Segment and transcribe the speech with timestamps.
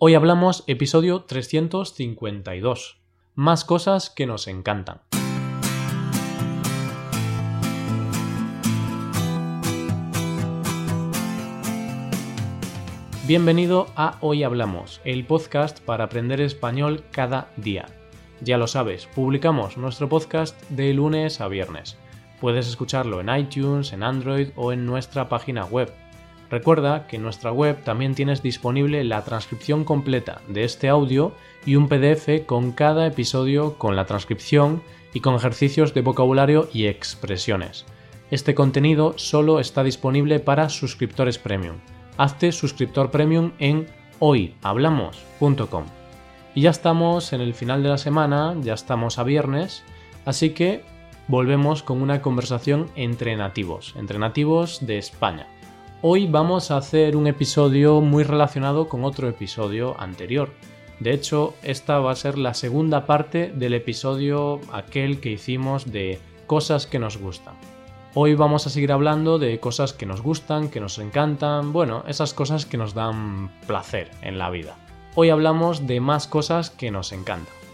[0.00, 3.00] Hoy hablamos episodio 352.
[3.34, 5.00] Más cosas que nos encantan.
[13.26, 17.86] Bienvenido a Hoy Hablamos, el podcast para aprender español cada día.
[18.40, 21.98] Ya lo sabes, publicamos nuestro podcast de lunes a viernes.
[22.40, 25.92] Puedes escucharlo en iTunes, en Android o en nuestra página web.
[26.50, 31.32] Recuerda que en nuestra web también tienes disponible la transcripción completa de este audio
[31.66, 34.82] y un PDF con cada episodio con la transcripción
[35.12, 37.84] y con ejercicios de vocabulario y expresiones.
[38.30, 41.76] Este contenido solo está disponible para suscriptores premium
[42.18, 43.86] hazte suscriptor premium en
[44.18, 45.84] hoyhablamos.com.
[46.54, 49.84] Y ya estamos en el final de la semana, ya estamos a viernes,
[50.26, 50.82] así que
[51.28, 55.46] volvemos con una conversación entre nativos, entre nativos de España.
[56.00, 60.50] Hoy vamos a hacer un episodio muy relacionado con otro episodio anterior.
[61.00, 66.20] De hecho, esta va a ser la segunda parte del episodio aquel que hicimos de
[66.46, 67.54] cosas que nos gustan.
[68.14, 72.32] Hoy vamos a seguir hablando de cosas que nos gustan, que nos encantan, bueno, esas
[72.32, 74.76] cosas que nos dan placer en la vida.
[75.16, 77.67] Hoy hablamos de más cosas que nos encantan.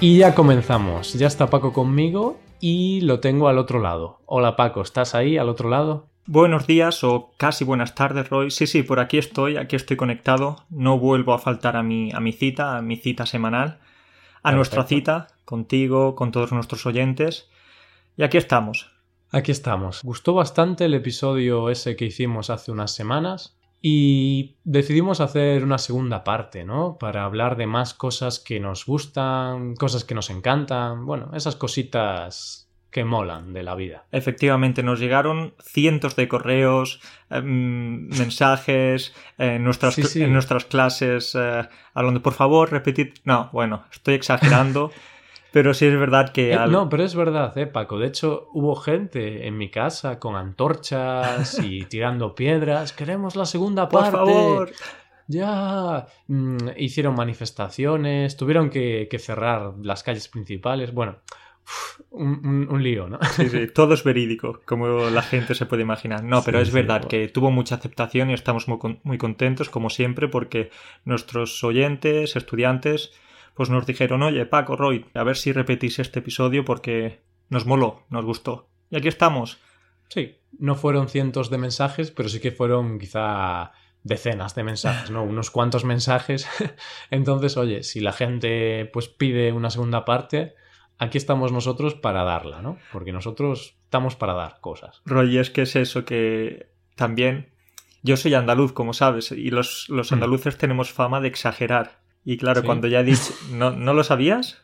[0.00, 1.14] Y ya comenzamos.
[1.14, 4.20] Ya está Paco conmigo y lo tengo al otro lado.
[4.26, 6.06] Hola Paco, ¿estás ahí al otro lado?
[6.24, 8.52] Buenos días o casi buenas tardes, Roy.
[8.52, 10.64] Sí, sí, por aquí estoy, aquí estoy conectado.
[10.70, 13.80] No vuelvo a faltar a mi, a mi cita, a mi cita semanal,
[14.44, 17.50] a nuestra cita contigo, con todos nuestros oyentes.
[18.16, 18.92] Y aquí estamos.
[19.32, 20.04] Aquí estamos.
[20.04, 26.24] Gustó bastante el episodio ese que hicimos hace unas semanas y decidimos hacer una segunda
[26.24, 26.98] parte, ¿no?
[26.98, 32.68] Para hablar de más cosas que nos gustan, cosas que nos encantan, bueno, esas cositas
[32.90, 34.06] que molan de la vida.
[34.10, 42.22] Efectivamente, nos llegaron cientos de correos, em, mensajes en nuestras, en nuestras clases, eh, hablando,
[42.22, 43.14] por favor, repetid.
[43.24, 44.90] No, bueno, estoy exagerando.
[45.52, 46.52] Pero sí es verdad que...
[46.52, 47.98] Eh, no, pero es verdad, eh, Paco.
[47.98, 52.92] De hecho, hubo gente en mi casa con antorchas y tirando piedras.
[52.92, 54.10] Queremos la segunda parte.
[54.10, 54.72] Por favor.
[55.26, 56.06] Ya.
[56.26, 60.92] Mm, hicieron manifestaciones, tuvieron que cerrar las calles principales.
[60.92, 61.16] Bueno,
[62.10, 63.18] un, lío, ¿no?
[63.32, 66.24] Sí, sí, todo es verídico, como la gente se puede imaginar.
[66.24, 70.28] No, pero es verdad que tuvo mucha aceptación y estamos muy, muy contentos, como siempre,
[70.28, 70.70] porque
[71.04, 73.12] nuestros oyentes, estudiantes,
[73.58, 78.06] pues nos dijeron, oye, Paco, Roy, a ver si repetís este episodio porque nos moló,
[78.08, 78.68] nos gustó.
[78.88, 79.58] Y aquí estamos.
[80.08, 83.72] Sí, no fueron cientos de mensajes, pero sí que fueron quizá
[84.04, 85.24] decenas de mensajes, ¿no?
[85.24, 86.48] Unos cuantos mensajes.
[87.10, 90.54] Entonces, oye, si la gente pues pide una segunda parte,
[90.96, 92.78] aquí estamos nosotros para darla, ¿no?
[92.92, 95.02] Porque nosotros estamos para dar cosas.
[95.04, 97.50] Roy, es que es eso que también...
[98.04, 100.14] Yo soy andaluz, como sabes, y los, los mm.
[100.14, 102.06] andaluces tenemos fama de exagerar.
[102.30, 103.32] Y claro, cuando ya he dicho...
[103.52, 104.58] ¿no, ¿No lo sabías?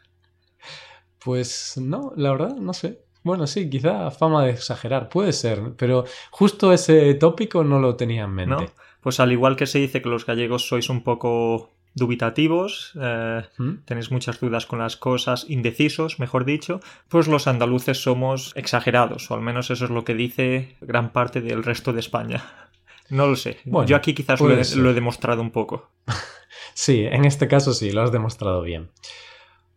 [1.18, 3.06] Pues no, la verdad, no sé.
[3.22, 8.24] Bueno, sí, quizá fama de exagerar, puede ser, pero justo ese tópico no lo tenía
[8.24, 8.54] en mente.
[8.54, 8.66] ¿No?
[9.00, 13.76] Pues al igual que se dice que los gallegos sois un poco dubitativos, eh, ¿Mm?
[13.86, 19.34] tenéis muchas dudas con las cosas, indecisos, mejor dicho, pues los andaluces somos exagerados, o
[19.36, 22.44] al menos eso es lo que dice gran parte del resto de España.
[23.10, 23.58] No lo sé.
[23.86, 25.90] Yo aquí quizás lo he, demostrado un poco.
[26.74, 28.90] sí, en este caso sí, lo has demostrado bien.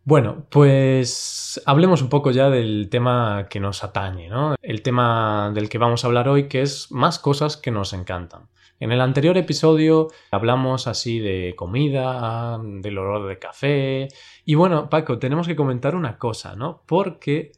[0.03, 4.55] Bueno, pues hablemos un poco ya del tema que nos atañe, ¿no?
[4.61, 8.47] El tema del que vamos a hablar hoy, que es más cosas que nos encantan.
[8.79, 14.07] En el anterior episodio hablamos así de comida, del olor de café.
[14.45, 16.83] Y bueno, Paco, tenemos que comentar una cosa, ¿no?
[16.85, 17.51] Porque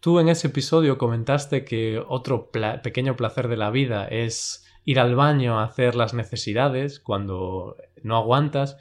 [0.00, 5.14] tú en ese episodio comentaste que otro pequeño placer de la vida es ir al
[5.14, 8.76] baño a hacer las necesidades cuando no aguantas.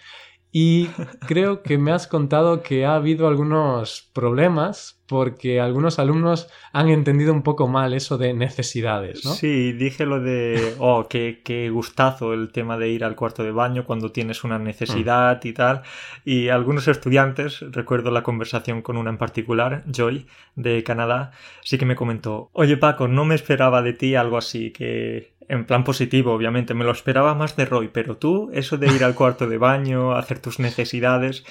[0.52, 0.88] Y
[1.28, 7.34] creo que me has contado que ha habido algunos problemas porque algunos alumnos han entendido
[7.34, 9.32] un poco mal eso de necesidades, ¿no?
[9.32, 13.52] Sí, dije lo de, oh, qué, qué gustazo el tema de ir al cuarto de
[13.52, 15.82] baño cuando tienes una necesidad y tal.
[16.24, 21.86] Y algunos estudiantes, recuerdo la conversación con una en particular, Joy, de Canadá, sí que
[21.86, 26.32] me comentó, oye Paco, no me esperaba de ti algo así, que en plan positivo,
[26.32, 29.58] obviamente, me lo esperaba más de Roy, pero tú, eso de ir al cuarto de
[29.58, 31.44] baño, hacer tus necesidades,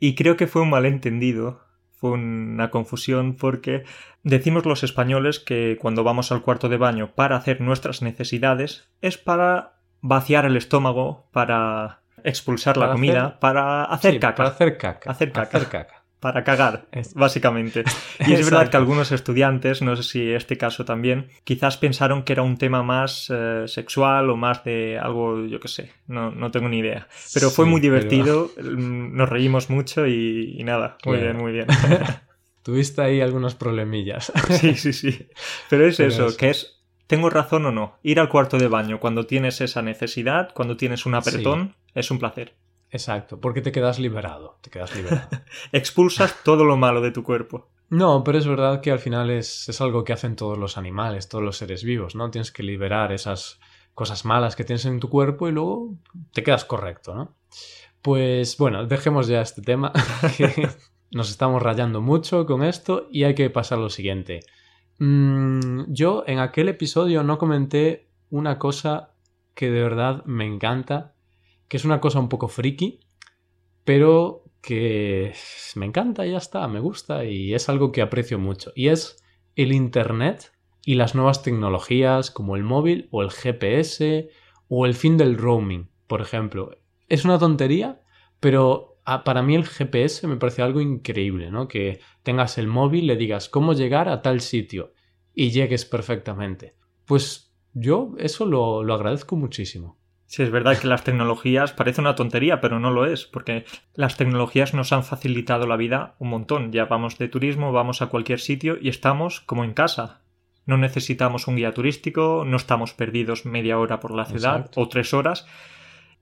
[0.00, 1.60] y creo que fue un malentendido,
[2.04, 3.84] fue una confusión porque
[4.22, 9.16] decimos los españoles que cuando vamos al cuarto de baño para hacer nuestras necesidades es
[9.16, 14.36] para vaciar el estómago, para expulsar la comida, para hacer caca.
[14.36, 15.10] Para hacer caca.
[15.10, 16.03] Hacer caca.
[16.24, 17.84] Para cagar, básicamente.
[18.26, 22.32] Y es verdad que algunos estudiantes, no sé si este caso también, quizás pensaron que
[22.32, 26.50] era un tema más eh, sexual o más de algo, yo qué sé, no, no
[26.50, 27.08] tengo ni idea.
[27.34, 31.66] Pero fue muy divertido, nos reímos mucho y, nada, muy bien, muy bien.
[32.62, 34.32] Tuviste ahí algunos problemillas.
[34.48, 35.28] sí, sí, sí.
[35.68, 37.98] Pero es eso, que es ¿Tengo razón o no?
[38.02, 42.18] Ir al cuarto de baño cuando tienes esa necesidad, cuando tienes un apretón, es un
[42.18, 42.54] placer.
[42.94, 45.28] Exacto, porque te quedas liberado, te quedas liberado.
[45.72, 47.68] Expulsas todo lo malo de tu cuerpo.
[47.90, 51.28] No, pero es verdad que al final es, es, algo que hacen todos los animales,
[51.28, 52.30] todos los seres vivos, ¿no?
[52.30, 53.58] Tienes que liberar esas
[53.94, 55.96] cosas malas que tienes en tu cuerpo y luego
[56.32, 57.34] te quedas correcto, ¿no?
[58.00, 59.92] Pues bueno, dejemos ya este tema,
[60.36, 60.68] que
[61.10, 64.38] nos estamos rayando mucho con esto y hay que pasar a lo siguiente.
[65.00, 69.10] Mm, yo en aquel episodio no comenté una cosa
[69.52, 71.13] que de verdad me encanta,
[71.74, 73.00] que es una cosa un poco friki,
[73.82, 75.32] pero que
[75.74, 78.70] me encanta y ya está, me gusta y es algo que aprecio mucho.
[78.76, 79.24] Y es
[79.56, 80.52] el Internet
[80.84, 84.28] y las nuevas tecnologías como el móvil o el GPS
[84.68, 86.78] o el fin del roaming, por ejemplo.
[87.08, 88.02] Es una tontería,
[88.38, 91.66] pero Ah, para mí el GPS me parece algo increíble, ¿no?
[91.66, 94.94] Que tengas el móvil, le digas cómo llegar a tal sitio
[95.34, 96.76] y llegues perfectamente.
[97.04, 99.98] Pues yo eso lo, lo agradezco muchísimo.
[100.34, 103.64] Sí, es verdad que las tecnologías parece una tontería, pero no lo es, porque
[103.94, 106.72] las tecnologías nos han facilitado la vida un montón.
[106.72, 110.22] Ya vamos de turismo, vamos a cualquier sitio y estamos como en casa.
[110.66, 115.14] No necesitamos un guía turístico, no estamos perdidos media hora por la ciudad o tres
[115.14, 115.46] horas.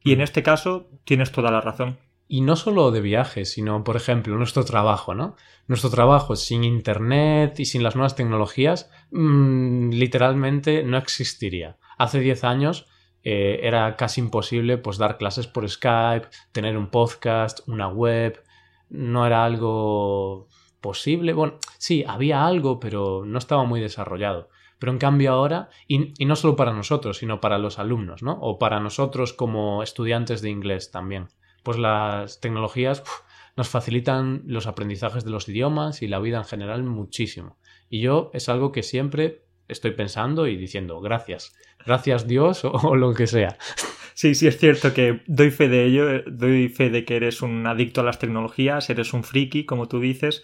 [0.04, 0.24] Y en mm.
[0.24, 1.96] este caso tienes toda la razón.
[2.28, 5.36] Y no solo de viajes, sino, por ejemplo, nuestro trabajo, ¿no?
[5.68, 11.78] Nuestro trabajo sin Internet y sin las nuevas tecnologías, mmm, literalmente no existiría.
[11.96, 12.92] Hace 10 años
[13.24, 18.42] eh, era casi imposible pues, dar clases por Skype, tener un podcast, una web.
[18.88, 20.48] No era algo
[20.80, 21.32] posible.
[21.32, 24.48] Bueno, sí, había algo, pero no estaba muy desarrollado.
[24.78, 28.32] Pero en cambio ahora, y, y, no solo para nosotros, sino para los alumnos, ¿no?
[28.40, 31.28] O para nosotros como estudiantes de inglés también
[31.62, 33.02] pues las tecnologías
[33.56, 37.58] nos facilitan los aprendizajes de los idiomas y la vida en general muchísimo.
[37.88, 41.54] Y yo es algo que siempre estoy pensando y diciendo gracias,
[41.84, 43.56] gracias Dios o, lo que sea.
[44.14, 47.40] Sí, sí es cierto que doy fe de ello, eh, doy fe de que eres
[47.40, 50.42] un adicto a las tecnologías, eres un friki, como tú dices,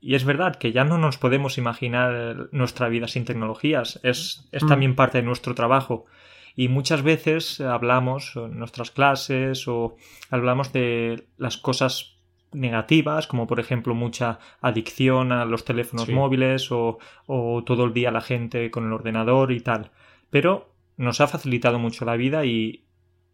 [0.00, 4.62] y es verdad que ya no nos podemos imaginar nuestra vida sin tecnologías, es, es
[4.62, 4.68] mm.
[4.68, 6.06] también parte de nuestro trabajo.
[6.54, 9.96] Y muchas veces hablamos en nuestras clases o
[10.30, 12.17] hablamos de las cosas
[12.52, 18.10] negativas, como por ejemplo mucha adicción a los teléfonos móviles o, o, todo el día
[18.10, 19.90] la gente con el ordenador y tal.
[20.30, 22.86] Pero nos ha facilitado mucho la vida y,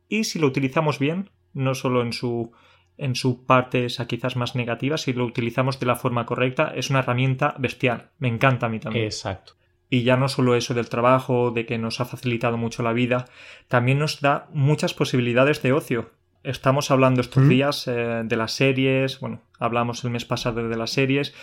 [0.08, 2.52] y si lo utilizamos bien, no solo en su,
[2.96, 6.90] en su parte esa quizás más negativa, si lo utilizamos de la forma correcta, es
[6.90, 8.10] una herramienta bestial.
[8.18, 9.06] Me encanta a mí también.
[9.06, 9.54] Exacto.
[9.90, 13.26] Y ya no solo eso del trabajo, de que nos ha facilitado mucho la vida,
[13.68, 16.10] también nos da muchas posibilidades de ocio.
[16.44, 20.90] Estamos hablando estos días eh, de las series, bueno, hablamos el mes pasado de las
[20.90, 21.34] series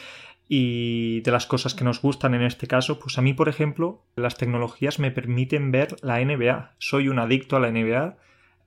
[0.48, 4.04] y de las cosas que nos gustan en este caso, pues a mí, por ejemplo,
[4.16, 6.76] las tecnologías me permiten ver la NBA.
[6.78, 8.18] Soy un adicto a la NBA.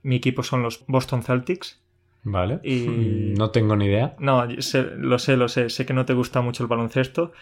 [0.03, 1.81] Mi equipo son los Boston Celtics.
[2.25, 2.59] Vale.
[2.65, 3.35] Y...
[3.39, 4.17] No tengo ni idea.
[4.19, 5.69] No, lo sé, lo sé.
[5.69, 7.33] Sé que no te gusta mucho el baloncesto.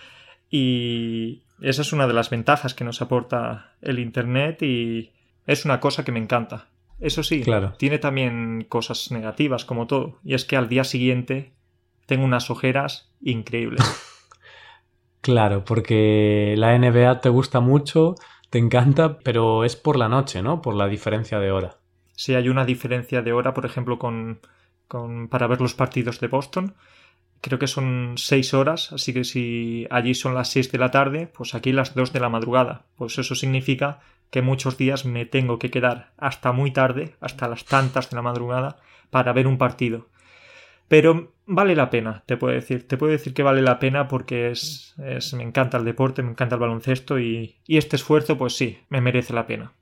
[0.50, 5.12] Y esa es una de las ventajas que nos aporta el Internet y
[5.46, 6.66] es una cosa que me encanta.
[7.02, 7.74] Eso sí, claro.
[7.78, 10.18] tiene también cosas negativas como todo.
[10.24, 11.52] Y es que al día siguiente
[12.06, 13.82] tengo unas ojeras increíbles.
[15.20, 18.14] claro, porque la NBA te gusta mucho,
[18.50, 20.62] te encanta, pero es por la noche, ¿no?
[20.62, 21.78] Por la diferencia de hora.
[22.14, 24.40] Sí, hay una diferencia de hora, por ejemplo, con,
[24.86, 26.74] con para ver los partidos de Boston
[27.42, 31.26] creo que son seis horas, así que si allí son las seis de la tarde,
[31.26, 32.86] pues aquí las dos de la madrugada.
[32.96, 34.00] Pues eso significa
[34.32, 38.22] que muchos días me tengo que quedar hasta muy tarde, hasta las tantas de la
[38.22, 38.78] madrugada,
[39.10, 40.08] para ver un partido.
[40.88, 42.88] Pero vale la pena, te puedo decir.
[42.88, 46.30] Te puedo decir que vale la pena porque es, es me encanta el deporte, me
[46.30, 49.74] encanta el baloncesto y, y este esfuerzo, pues sí, me merece la pena.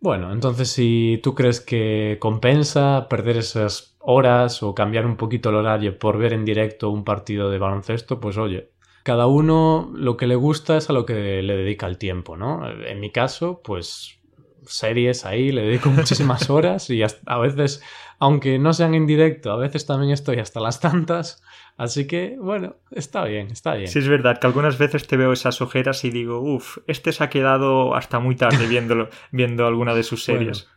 [0.00, 5.56] Bueno, entonces si tú crees que compensa perder esas horas o cambiar un poquito el
[5.56, 8.70] horario por ver en directo un partido de baloncesto, pues oye,
[9.08, 12.68] cada uno lo que le gusta es a lo que le dedica el tiempo, ¿no?
[12.68, 14.20] En mi caso, pues
[14.66, 17.82] series ahí, le dedico muchísimas horas y a veces,
[18.18, 21.42] aunque no sean en directo, a veces también estoy hasta las tantas
[21.78, 23.88] Así que, bueno, está bien, está bien.
[23.88, 27.24] Sí, es verdad que algunas veces te veo esas ojeras y digo, uff, este se
[27.24, 30.68] ha quedado hasta muy tarde viéndolo, viendo alguna de sus series.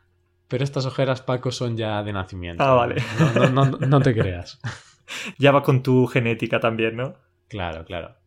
[0.48, 2.64] pero estas ojeras, Paco, son ya de nacimiento.
[2.64, 3.04] Ah, vale.
[3.36, 4.62] No, no, no, te creas.
[5.38, 7.16] ya va con tu genética también, ¿no?
[7.50, 8.21] Claro, claro.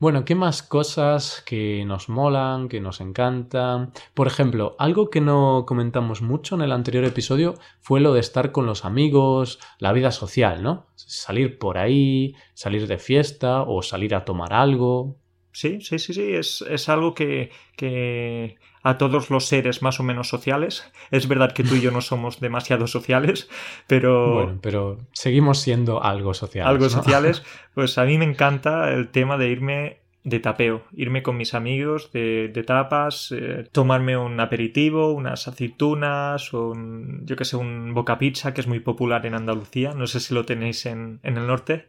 [0.00, 3.92] Bueno, ¿qué más cosas que nos molan, que nos encantan?
[4.14, 8.52] Por ejemplo, algo que no comentamos mucho en el anterior episodio fue lo de estar
[8.52, 10.86] con los amigos, la vida social, ¿no?
[10.94, 15.17] Salir por ahí, salir de fiesta o salir a tomar algo.
[15.52, 20.02] Sí, sí, sí, sí, es, es algo que, que a todos los seres más o
[20.02, 20.90] menos sociales.
[21.10, 23.48] Es verdad que tú y yo no somos demasiado sociales,
[23.86, 24.34] pero...
[24.34, 26.68] Bueno, pero seguimos siendo algo sociales.
[26.68, 26.90] Algo ¿no?
[26.90, 27.42] sociales.
[27.74, 32.10] Pues a mí me encanta el tema de irme de tapeo, irme con mis amigos
[32.12, 38.18] de, de tapas, eh, tomarme un aperitivo, unas aceitunas, un, yo que sé, un boca
[38.18, 39.94] pizza que es muy popular en Andalucía.
[39.94, 41.88] No sé si lo tenéis en, en el norte.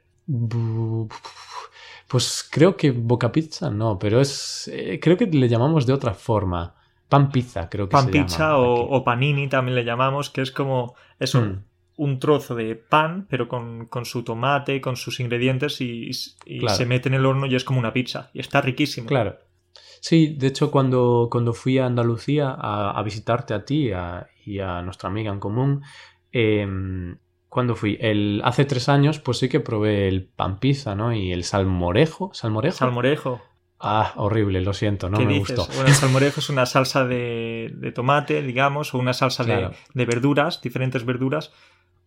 [2.10, 4.68] Pues creo que boca pizza no, pero es.
[4.74, 6.76] eh, creo que le llamamos de otra forma.
[7.08, 10.52] Pan pizza, creo que Pan se pizza llama o, panini también le llamamos, que es
[10.52, 11.64] como eso, Mm.
[11.98, 16.10] un trozo de pan, pero con, con su tomate, con sus ingredientes y,
[16.46, 16.76] y Claro.
[16.78, 18.30] se mete en el horno y es como una pizza.
[18.34, 19.08] Y está riquísimo.
[19.08, 19.38] Claro.
[20.02, 24.60] Sí, de hecho, cuando, cuando fui a Andalucía a, a visitarte a ti a- y
[24.60, 25.82] a nuestra amiga en común,
[26.32, 27.18] em,
[27.50, 27.98] cuando fui?
[28.00, 31.14] El, hace tres años, pues sí que probé el pan pizza, ¿no?
[31.14, 32.32] Y el salmorejo.
[32.34, 32.78] ¿Salmorejo?
[32.78, 33.42] Salmorejo.
[33.80, 35.58] ah, horrible, lo siento, no ¿Qué me dices?
[35.58, 35.74] gustó.
[35.74, 39.72] Bueno, el salmorejo es una salsa de, de tomate, digamos, o una salsa de- Claro.
[39.94, 41.52] de, verduras, diferentes verduras.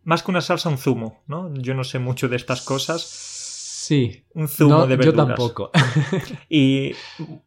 [0.05, 1.53] Más que una salsa, un zumo, ¿no?
[1.55, 3.03] Yo no sé mucho de estas cosas.
[3.03, 4.25] Sí.
[4.35, 5.27] Un zumo No, de yo verduras.
[5.29, 5.71] tampoco.
[6.49, 6.93] Y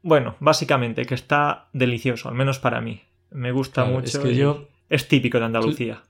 [0.01, 3.01] bueno, básicamente que está delicioso, al menos para mí.
[3.31, 4.17] Me gusta Claro, mucho.
[4.17, 6.03] es que y yo- Es típico de Andalucía.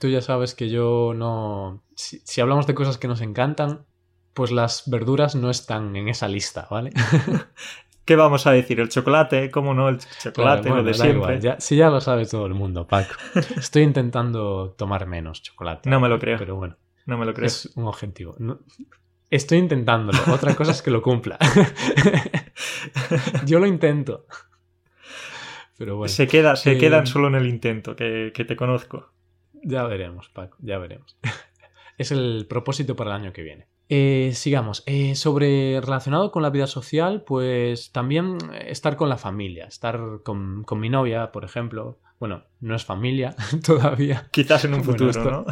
[0.00, 1.82] Tú ya sabes que yo no...
[1.94, 3.86] Si, si hablamos de cosas que nos encantan,
[4.34, 6.90] pues las verduras no están en esa lista, ¿vale?
[8.04, 8.80] ¿Qué vamos a decir?
[8.80, 9.50] ¿El chocolate?
[9.50, 9.88] ¿Cómo no?
[9.88, 11.16] El chocolate, Claro, lo de siempre.
[11.16, 13.14] igual, ya- si ya lo sabe todo el mundo, Paco.
[13.56, 15.90] Estoy intentando tomar menos chocolate.
[15.90, 16.38] No me lo creo.
[16.38, 17.46] Pero bueno, No me lo creo.
[17.46, 18.34] es un objetivo.
[18.38, 18.60] No-
[19.30, 20.18] estoy intentándolo.
[20.32, 21.38] Otra cosa es que lo cumpla.
[23.44, 24.26] yo lo intento.
[25.76, 29.12] Pero bueno, se queda, se eh, quedan solo en el intento, que, que te conozco.
[29.62, 31.16] Ya veremos, Paco, ya veremos.
[31.98, 33.66] es el propósito para el año que viene.
[33.90, 34.82] Eh, sigamos.
[34.86, 38.36] Eh, sobre relacionado con la vida social, pues también
[38.66, 41.98] estar con la familia, estar con, con mi novia, por ejemplo.
[42.20, 43.34] Bueno, no es familia
[43.64, 44.28] todavía.
[44.30, 45.46] Quizás en un Bueno, futuro, esto- ¿no?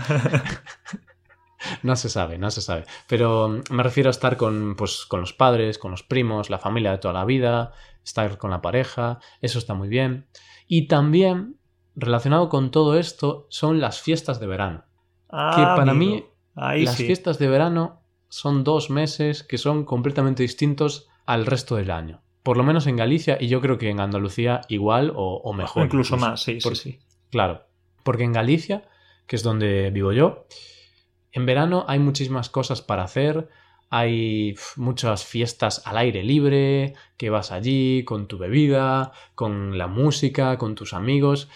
[1.83, 2.85] No se sabe, no se sabe.
[3.09, 6.59] Pero mm, me refiero a estar con, pues, con los padres, con los primos, la
[6.59, 7.73] familia de toda la vida,
[8.05, 10.27] estar con la pareja, eso está muy bien.
[10.69, 11.56] Y también,
[11.97, 14.85] relacionado con todo esto, son las fiestas de verano.
[15.29, 16.15] Ah, que para amigo.
[16.17, 16.25] mí,
[16.55, 17.07] Ahí las sí.
[17.07, 22.23] fiestas de verano son dos meses que son completamente distintos al resto del año.
[22.43, 25.83] Por lo menos en Galicia y yo creo que en Andalucía igual o, o mejor.
[25.83, 26.99] O incluso más, sí, Por- sí, sí.
[27.31, 27.67] Claro,
[28.05, 28.89] porque en Galicia,
[29.27, 30.47] que es donde vivo yo,
[31.33, 33.49] en verano hay muchísimas cosas para hacer,
[33.91, 40.57] hay muchas fiestas al aire libre, que vas allí con tu bebida, con la música,
[40.57, 41.49] con tus amigos,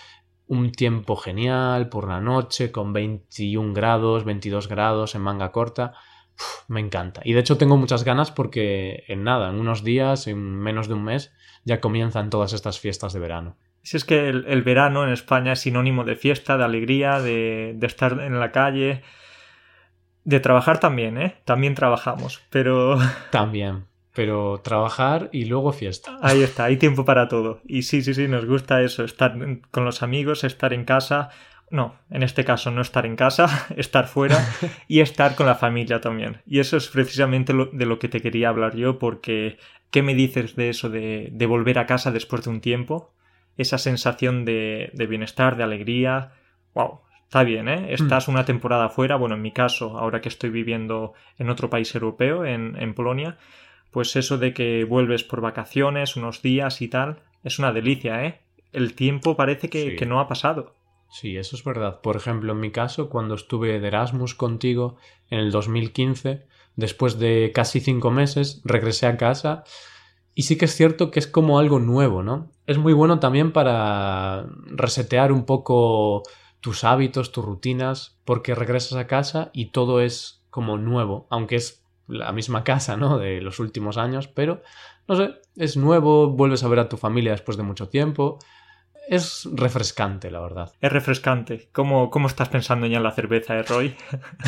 [0.51, 5.93] un tiempo genial por la noche con 21 grados, 22 grados en manga corta.
[6.35, 7.21] Uf, me encanta.
[7.25, 10.95] Y de hecho tengo muchas ganas porque en nada, en unos días, en menos de
[10.95, 11.33] un mes,
[11.65, 13.59] ya comienzan todas estas fiestas de verano.
[13.83, 17.75] Si es que el, el verano en España es sinónimo de fiesta, de alegría, de,
[17.77, 19.03] de estar en la calle,
[20.25, 21.37] de trabajar también, ¿eh?
[21.45, 22.99] También trabajamos, pero
[23.31, 23.85] También.
[24.13, 26.19] Pero trabajar y luego fiesta.
[26.21, 27.61] ahí está, hay tiempo para todo.
[27.67, 29.37] Y sí, sí, sí, nos gusta eso, estar
[29.71, 31.31] con los amigos, estar en casa.
[31.71, 34.45] No, en este caso no estar en casa, estar fuera
[34.89, 36.43] y estar con la familia también.
[36.45, 39.59] Y eso es precisamente lo- de lo que te quería hablar yo, porque
[39.93, 43.15] ¿qué me dices de eso de, de volver a casa después de un tiempo?
[43.57, 46.33] Esa sensación de, de bienestar, de alegría.
[46.75, 47.03] ¡Wow!
[47.25, 47.95] Está bien, ¿eh?
[47.95, 51.95] Estás una temporada fuera, bueno, en mi caso, ahora que estoy viviendo en otro país
[51.95, 53.39] europeo, en, en Polonia,
[53.91, 58.41] pues eso de que vuelves por vacaciones unos días y tal, es una delicia, ¿eh?
[58.73, 59.97] El tiempo parece que, Sí.
[59.97, 60.75] que no ha pasado.
[61.11, 62.01] Sí, eso es verdad.
[62.03, 64.97] Por ejemplo, en mi caso, cuando estuve de Erasmus contigo
[65.29, 69.65] en el 2015, después de casi cinco meses, regresé a casa
[70.37, 72.53] y sí que es cierto que es como algo nuevo, ¿no?
[72.67, 76.23] Es muy bueno también para resetear un poco
[76.61, 81.85] tus hábitos, tus rutinas, porque regresas a casa y todo es como nuevo, aunque es
[82.11, 83.19] la misma casa, ¿no?
[83.19, 84.63] De los últimos años, pero
[85.09, 88.39] no sé, es nuevo, vuelves a ver a tu familia después de mucho tiempo.
[89.09, 90.73] Es refrescante, la verdad.
[90.81, 91.69] Es refrescante.
[91.73, 93.97] ¿Cómo, cómo estás pensando ya en la cerveza, eh, Roy?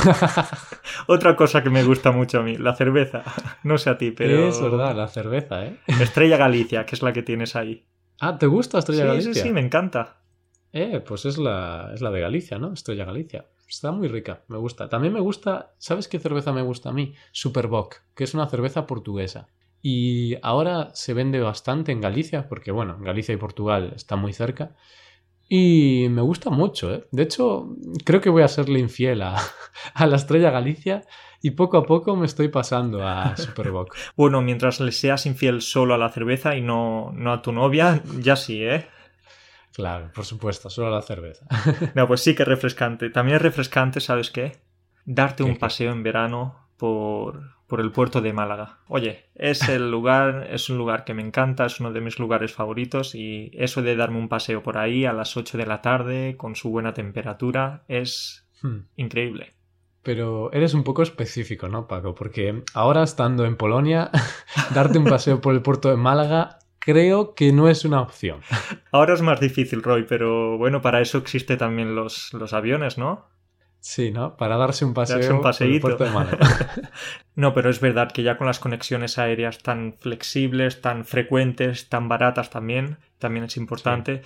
[1.09, 3.25] Otra cosa que me gusta mucho a mí, la cerveza.
[3.65, 4.49] No sé a ti, pero...
[4.49, 5.79] Es verdad, la cerveza, ¿eh?
[6.01, 7.87] Estrella Galicia, que es la que tienes ahí.
[8.21, 9.35] Ah, ¿te gusta Estrella sí, Galicia?
[9.35, 10.21] sí, sí, me encanta.
[10.73, 12.73] Eh, pues es la, es la de Galicia, ¿no?
[12.73, 13.47] Estrella Galicia.
[13.73, 14.91] Está muy rica, me gusta.
[14.91, 17.15] También me gusta, ¿sabes qué cerveza me gusta a mí?
[17.33, 19.49] Superboc, que es una cerveza portuguesa.
[19.81, 24.77] Y ahora se vende bastante en Galicia, porque bueno, Galicia y Portugal están muy cerca.
[25.49, 27.07] Y me gusta mucho, ¿eh?
[27.13, 27.75] De hecho,
[28.05, 29.37] creo que voy a serle infiel a,
[29.95, 31.07] a la estrella Galicia
[31.41, 33.97] y poco a poco me estoy pasando a Superboc.
[34.19, 38.03] bueno, mientras le seas infiel solo a la cerveza y no, no a tu novia,
[38.21, 38.87] ya sí, ¿eh?
[39.73, 41.47] Claro, por supuesto, solo la cerveza.
[41.95, 43.11] no, pues sí que es refrescante.
[43.11, 44.59] También es refrescante, ¿sabes qué?
[45.05, 48.81] Darte un paseo en verano por, por el puerto de Málaga.
[48.89, 52.53] Oye, es el lugar, es un lugar que me encanta, es uno de mis lugares
[52.53, 56.37] favoritos y eso de darme un paseo por ahí a las 8 de la tarde
[56.37, 58.79] con su buena temperatura es hmm.
[58.97, 59.55] increíble.
[60.03, 62.15] Pero eres un poco específico, ¿no, Paco?
[62.15, 64.11] Porque ahora estando en Polonia,
[64.75, 68.41] darte un paseo por el puerto de Málaga creo que no es una opción.
[68.93, 73.27] Ahora es más difícil, Roy, pero bueno, para eso existen también los, los aviones, ¿no?
[73.81, 74.37] Sí, ¿no?
[74.37, 76.39] Para darse un paseo darse un por el puerto de Málaga.
[77.35, 82.09] no, pero es verdad que ya con las conexiones aéreas tan flexibles, tan frecuentes, tan
[82.09, 84.23] baratas también, también es importante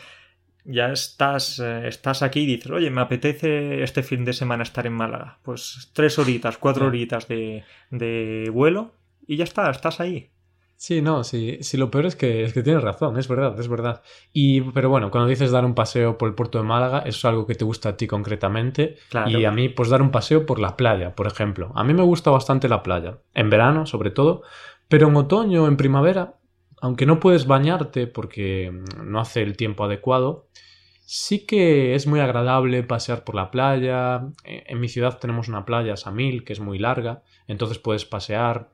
[0.66, 4.86] ya estás, eh, estás aquí y dices, oye, me apetece este fin de semana estar
[4.86, 5.38] en Málaga.
[5.42, 8.92] Pues tres horitas, cuatro horitas de, de vuelo
[9.26, 10.30] y ya está, estás ahí.
[10.78, 13.66] Sí, no, sí, sí, lo peor es que, es que tienes razón, es verdad, es
[13.66, 14.02] verdad.
[14.32, 17.24] Y, pero bueno, cuando dices dar un paseo por el puerto de Málaga, eso es
[17.24, 18.96] algo que te gusta a ti concretamente.
[19.26, 21.72] Y a mí, pues dar un paseo por la playa, por ejemplo.
[21.74, 24.42] A mí me gusta bastante la playa, en verano sobre todo,
[24.88, 26.34] pero en otoño, en primavera,
[26.82, 28.70] aunque no puedes bañarte porque
[29.02, 30.48] no hace el tiempo adecuado,
[31.06, 34.28] sí que es muy agradable pasear por la playa.
[34.44, 38.68] E, en mi ciudad tenemos una playa, Samil, que es muy larga, entonces puedes pasear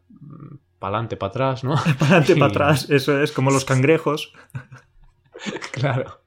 [0.83, 1.77] para adelante, para atrás, ¿no?
[1.99, 4.33] para adelante, para atrás, eso es como los cangrejos.
[5.71, 6.21] claro.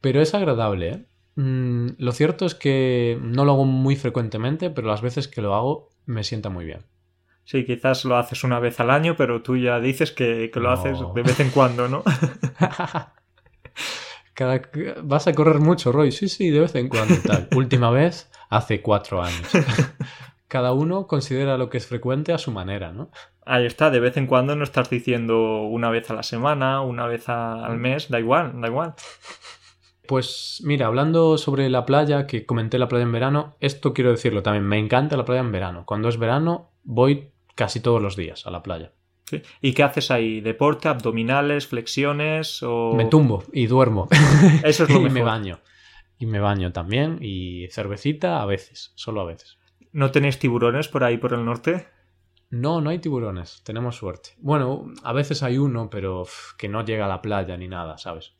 [0.00, 1.06] Pero es agradable, ¿eh?
[1.34, 5.54] Mm, lo cierto es que no lo hago muy frecuentemente, pero las veces que lo
[5.54, 6.86] hago me sienta muy bien.
[7.44, 10.98] Sí, quizás lo haces una vez al año, pero tú ya dices que, lo haces
[11.14, 12.02] de vez en cuando, ¿no?
[15.02, 16.12] Vas a correr mucho, Roy.
[16.12, 17.48] Sí, sí, de vez en cuando tal.
[17.54, 19.48] Última vez hace cuatro años.
[20.48, 23.10] Cada uno considera lo que es frecuente a su manera, ¿no?
[23.44, 27.06] Ahí está, de vez en cuando no estás diciendo una vez a la semana, una
[27.06, 28.94] vez al mes, da igual, da igual.
[30.06, 34.42] Pues mira, hablando sobre la playa, que comenté la playa en verano, esto quiero decirlo
[34.42, 35.84] también, me encanta la playa en verano.
[35.84, 38.92] Cuando es verano voy casi todos los días a la playa.
[39.60, 40.40] ¿Y qué haces ahí?
[40.40, 42.94] ¿Deporte, abdominales, flexiones o...?
[42.94, 44.08] Me tumbo y duermo.
[44.62, 45.10] Eso es lo mejor.
[45.10, 45.60] y me baño.
[46.18, 49.58] Y me baño también y cervecita a veces, solo a veces.
[49.96, 51.86] ¿No tenéis tiburones por ahí por el norte?
[52.50, 54.34] No, no hay tiburones, tenemos suerte.
[54.36, 56.26] Bueno, a veces hay uno, pero
[56.58, 58.34] que no llega a la playa ni nada, ¿sabes?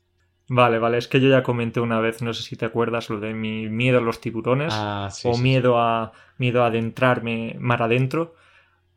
[0.50, 3.20] Vale, vale, es que yo ya comenté una vez, no sé si te acuerdas, lo
[3.20, 8.34] de mi miedo a los tiburones ah, o miedo a miedo a adentrarme mar adentro.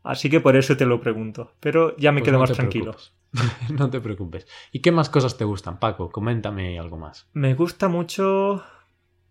[0.02, 1.54] Así que por eso te lo pregunto.
[1.60, 2.94] Pero ya me pues quedo más tranquilo.
[3.70, 4.46] no te preocupes.
[4.70, 6.10] ¿Y qué más cosas te gustan, Paco?
[6.10, 7.26] Coméntame algo más.
[7.32, 8.62] Me gusta mucho,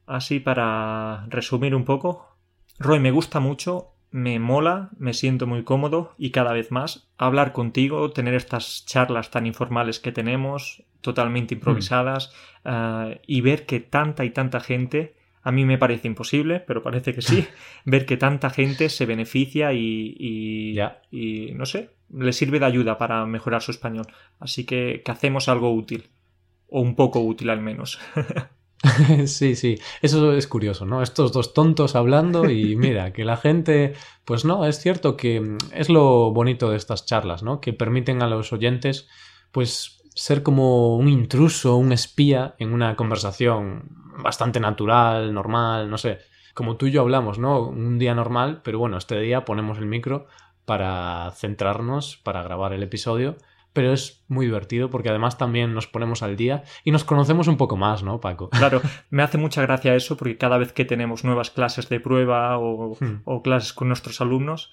[0.07, 2.38] así para resumir un poco.
[2.79, 7.51] Roy, me gusta mucho, me mola, me siento muy cómodo y cada vez más hablar
[7.51, 12.69] contigo, tener estas charlas tan informales que tenemos, totalmente improvisadas, mm.
[12.69, 17.13] eh, y ver que tanta y tanta gente a mí me parece imposible, pero parece
[17.13, 17.47] que sí,
[17.85, 20.15] ver que tanta gente se beneficia y,
[21.11, 24.07] y, no sé, le sirve de ayuda para mejorar su español.
[24.39, 26.09] Así que, que hacemos algo útil,
[26.67, 27.99] o un poco útil al menos.
[29.25, 31.01] sí, sí, eso es curioso, ¿no?
[31.01, 33.93] Estos dos tontos hablando y mira, que la gente,
[34.25, 37.59] pues no, es cierto que es lo bonito de estas charlas, ¿no?
[37.59, 39.07] Que permiten a los oyentes,
[39.51, 43.83] pues ser como un intruso, un espía en una conversación
[44.21, 46.19] bastante natural, normal, no sé.
[46.53, 47.67] Como tú y yo hablamos, ¿no?
[47.67, 50.27] Un día normal, pero bueno, este día ponemos el micro
[50.65, 53.37] para centrarnos, para grabar el episodio.
[53.73, 57.57] Pero es muy divertido porque además también nos ponemos al día y nos conocemos un
[57.57, 58.49] poco más, ¿no, Paco?
[58.59, 62.57] Claro, me hace mucha gracia eso porque cada vez que tenemos nuevas clases de prueba
[62.57, 63.21] o, hmm.
[63.25, 64.71] o clases con nuestros alumnos,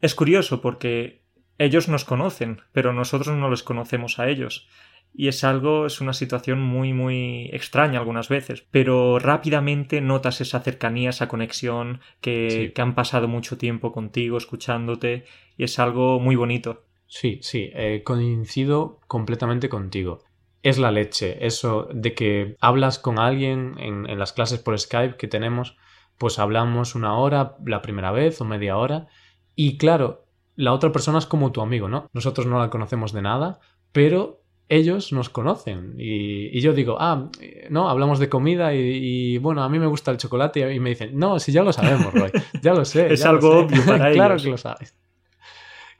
[0.00, 1.22] es curioso porque
[1.58, 4.68] ellos nos conocen, pero nosotros no les conocemos a ellos
[5.12, 10.60] y es algo, es una situación muy, muy extraña algunas veces, pero rápidamente notas esa
[10.60, 15.24] cercanía, esa conexión, que, han pasado mucho tiempo contigo, escuchándote,
[15.56, 16.84] y es algo muy bonito.
[17.10, 20.20] Sí, sí, eh, coincido completamente contigo.
[20.62, 25.16] Es la leche, eso de que hablas con alguien en, en las clases por Skype
[25.16, 25.76] que tenemos,
[26.18, 29.08] pues hablamos una hora la primera vez o media hora,
[29.56, 32.08] y claro, la otra persona es como tu amigo, ¿no?
[32.12, 33.58] Nosotros no la conocemos de nada,
[33.90, 35.96] pero ellos nos conocen.
[35.98, 37.28] Y, yo digo, ah,
[37.70, 41.18] no, hablamos de comida y, bueno, a mí me gusta el chocolate y me dicen,
[41.18, 42.30] no, si ya lo sabemos, Roy,
[42.62, 43.06] ya lo sé.
[43.12, 44.16] es algo obvio para ellos.
[44.16, 44.94] claro que lo sabes.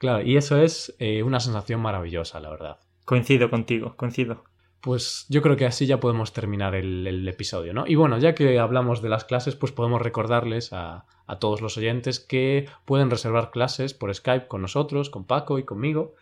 [0.00, 2.78] Claro, y eso es eh, una sensación maravillosa, la verdad.
[3.04, 4.44] Coincido contigo, coincido.
[4.80, 7.86] Pues yo creo que así ya podemos terminar el, episodio, ¿no?
[7.86, 11.76] Y bueno, ya que hablamos de las clases, pues podemos recordarles a, a todos los
[11.76, 16.14] oyentes que pueden reservar clases por Skype con nosotros, con Paco y conmigo.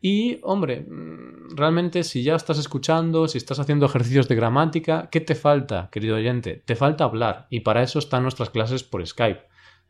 [0.00, 5.20] Y, hombre, mm, realmente si ya estás escuchando, si estás haciendo ejercicios de gramática, ¿qué
[5.20, 6.62] te falta, querido oyente?
[6.64, 7.48] Te falta hablar.
[7.50, 9.42] Y para eso están nuestras clases por Skype.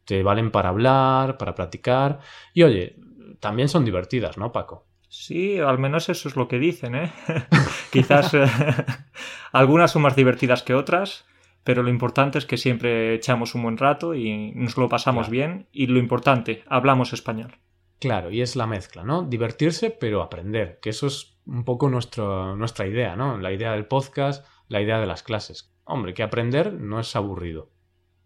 [0.05, 2.19] Te valen para hablar, para practicar.
[2.53, 2.97] Y oye,
[3.41, 4.87] también son divertidas, ¿no, Paco?
[5.09, 7.13] Sí, al menos eso es lo que dicen, ¿eh?
[7.93, 8.47] Quizás eh,
[9.53, 11.25] algunas son más divertidas que otras,
[11.65, 15.69] pero lo importante es que siempre echamos un buen rato y nos lo pasamos bien
[15.73, 17.59] y lo importante, hablamos español.
[17.99, 19.23] Claro, y es la mezcla, ¿no?
[19.23, 23.39] Divertirse, pero aprender, que eso es un poco nuestra idea, ¿no?
[23.39, 25.73] La idea del podcast, la idea de las clases.
[25.85, 27.71] Hombre, que aprender no es aburrido.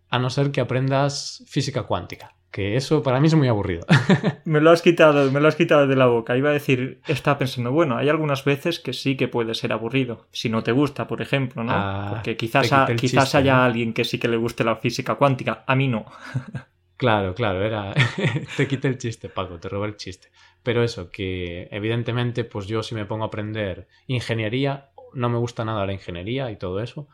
[0.09, 3.86] A no ser que aprendas física cuántica que eso para mí es muy aburrido.
[4.44, 6.36] me lo has quitado, me lo has quitado de la boca.
[6.36, 10.26] Iba a decir, estaba pensando, bueno, hay algunas veces que sí que puede ser aburrido,
[10.32, 11.72] si no te gusta, por ejemplo, ¿no?
[11.72, 15.76] Ah, Porque quizás, quizás haya alguien que sí que le guste la física cuántica, a
[15.76, 16.06] mí no.
[16.96, 17.94] claro, claro, era
[18.56, 20.28] te quité el chiste, Paco, te robé el chiste.
[20.62, 25.64] Pero eso, que evidentemente, pues yo si me pongo a aprender ingeniería, no me gusta
[25.64, 27.08] nada la ingeniería y todo eso,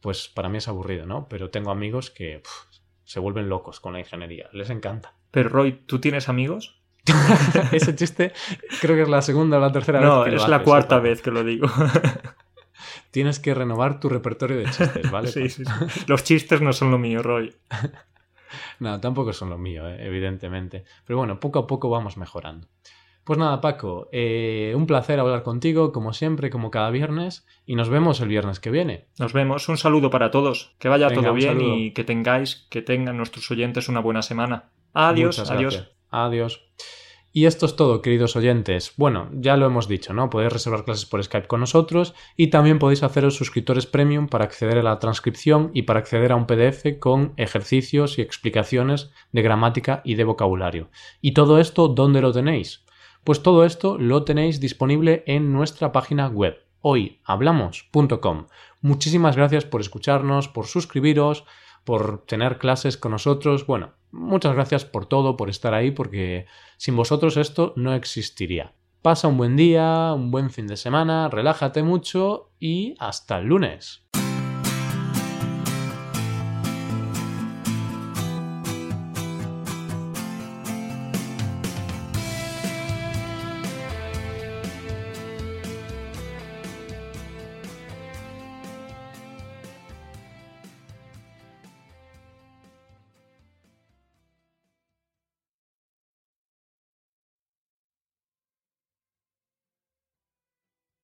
[0.00, 1.28] pues para mí es aburrido, ¿no?
[1.28, 2.42] Pero tengo amigos que
[3.10, 5.14] se vuelven locos con la ingeniería, les encanta.
[5.32, 6.80] Pero Roy, ¿tú tienes amigos?
[7.72, 8.32] Ese chiste
[8.80, 10.30] creo que es la segunda o la tercera vez.
[10.30, 11.66] Que es la cuarta vez que lo digo.
[13.10, 15.26] Tienes que renovar tu repertorio de chistes, ¿vale?
[15.32, 16.04] sí, sí, sí.
[16.06, 17.52] Los chistes no son lo mío, Roy.
[18.78, 20.84] no, tampoco son lo mío, eh, evidentemente.
[21.04, 22.68] Pero bueno, poco a poco vamos mejorando.
[23.24, 27.88] Pues nada, Paco, eh, un placer hablar contigo, como siempre, como cada viernes, y nos
[27.88, 29.06] vemos el viernes que viene.
[29.18, 33.16] Nos vemos, un saludo para todos, que vaya todo bien y que tengáis, que tengan
[33.16, 34.70] nuestros oyentes una buena semana.
[34.94, 35.90] Adiós, adiós.
[36.10, 36.70] Adiós.
[37.32, 38.92] Y esto es todo, queridos oyentes.
[38.96, 40.30] Bueno, ya lo hemos dicho, ¿no?
[40.30, 44.78] Podéis reservar clases por Skype con nosotros y también podéis haceros suscriptores premium para acceder
[44.78, 50.02] a la transcripción y para acceder a un PDF con ejercicios y explicaciones de gramática
[50.04, 50.90] y de vocabulario.
[51.20, 52.84] ¿Y todo esto dónde lo tenéis?
[53.24, 58.46] Pues todo esto lo tenéis disponible en nuestra página web hoyhablamos.com.
[58.80, 61.44] Muchísimas gracias por escucharnos, por suscribiros,
[61.84, 63.66] por tener clases con nosotros.
[63.66, 68.72] Bueno, muchas gracias por todo, por estar ahí, porque sin vosotros esto no existiría.
[69.02, 74.02] Pasa un buen día, un buen fin de semana, relájate mucho y hasta el lunes.